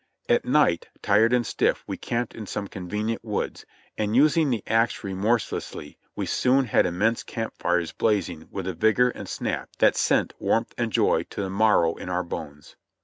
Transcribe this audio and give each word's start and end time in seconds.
At 0.27 0.45
night, 0.45 0.89
tired 1.03 1.31
and 1.31 1.45
stiff, 1.45 1.83
we 1.85 1.95
camped 1.95 2.33
in 2.33 2.47
some 2.47 2.67
convenient 2.67 3.23
woods, 3.23 3.67
and 3.99 4.15
using 4.15 4.49
the 4.49 4.63
axe 4.65 5.03
remorselessly 5.03 5.99
we 6.15 6.25
soon 6.25 6.65
had 6.65 6.87
immense 6.87 7.21
camp 7.21 7.53
fires 7.59 7.91
blazing 7.91 8.47
with 8.49 8.67
a 8.67 8.73
vigor 8.73 9.11
and 9.11 9.29
snap 9.29 9.69
that 9.77 9.95
sent 9.95 10.33
warmth 10.39 10.73
and 10.75 10.91
joy 10.91 11.21
to 11.29 11.41
the 11.43 11.51
marrow 11.51 11.97
in 11.97 12.09
our 12.09 12.23
bones. 12.23 12.75